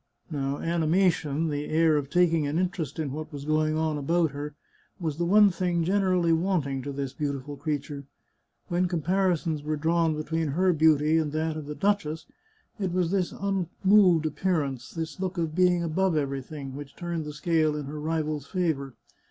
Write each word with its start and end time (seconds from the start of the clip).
Now 0.31 0.57
animation, 0.57 1.49
the 1.49 1.65
air 1.67 1.95
of 1.95 2.09
taking 2.09 2.47
an 2.47 2.57
interest 2.57 2.97
in 2.97 3.11
what 3.11 3.31
was 3.31 3.45
going 3.45 3.77
on 3.77 3.99
about 3.99 4.31
her, 4.31 4.55
was 4.99 5.17
the 5.19 5.25
one 5.27 5.51
thing 5.51 5.83
generally 5.83 6.33
wanting 6.33 6.81
to 6.81 6.91
this 6.91 7.13
beautiful 7.13 7.55
creature. 7.55 8.05
When 8.67 8.87
comparisons 8.87 9.61
were 9.61 9.75
drawn 9.75 10.15
be 10.17 10.23
tween 10.23 10.47
her 10.53 10.73
beauty 10.73 11.19
and 11.19 11.31
that 11.33 11.55
of 11.55 11.67
the 11.67 11.75
duchess, 11.75 12.25
it 12.79 12.91
was 12.91 13.11
this 13.11 13.31
un 13.31 13.67
moved 13.83 14.25
appearance, 14.25 14.89
this 14.89 15.19
look 15.19 15.37
of 15.37 15.53
being 15.53 15.83
above 15.83 16.17
everything, 16.17 16.75
which 16.75 16.95
turned 16.95 17.23
the 17.23 17.31
scale 17.33 17.75
in 17.75 17.85
her 17.85 17.99
rival's 17.99 18.47
favour. 18.47 18.95